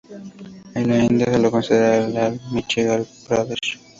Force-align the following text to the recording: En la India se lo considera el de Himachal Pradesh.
En 0.73 0.87
la 0.89 0.97
India 1.03 1.31
se 1.31 1.37
lo 1.37 1.51
considera 1.51 1.97
el 1.97 2.11
de 2.13 2.39
Himachal 2.49 3.05
Pradesh. 3.27 3.79